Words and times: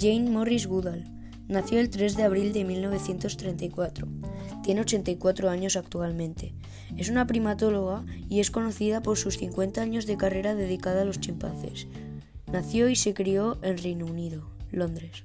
Jane 0.00 0.30
Morris 0.30 0.68
Goodall 0.68 1.04
nació 1.48 1.80
el 1.80 1.90
3 1.90 2.16
de 2.16 2.22
abril 2.22 2.52
de 2.52 2.64
1934. 2.64 4.06
Tiene 4.62 4.82
84 4.82 5.50
años 5.50 5.76
actualmente. 5.76 6.54
Es 6.96 7.08
una 7.08 7.26
primatóloga 7.26 8.04
y 8.28 8.38
es 8.38 8.52
conocida 8.52 9.02
por 9.02 9.16
sus 9.16 9.38
50 9.38 9.80
años 9.80 10.06
de 10.06 10.16
carrera 10.16 10.54
dedicada 10.54 11.02
a 11.02 11.04
los 11.04 11.18
chimpancés. 11.18 11.88
Nació 12.52 12.88
y 12.88 12.94
se 12.94 13.12
crió 13.12 13.58
en 13.62 13.78
Reino 13.78 14.06
Unido, 14.06 14.48
Londres. 14.70 15.24